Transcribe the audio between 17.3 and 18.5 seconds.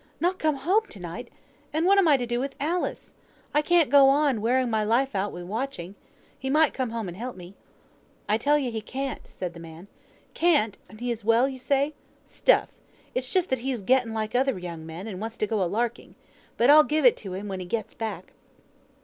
when he comes back."